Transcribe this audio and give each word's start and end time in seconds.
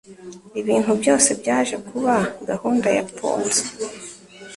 Ibintu 0.59 0.91
byose 1.01 1.29
byaje 1.41 1.75
kuba 1.87 2.13
gahunda 2.49 2.87
ya 2.97 3.03
Ponzi. 3.17 3.63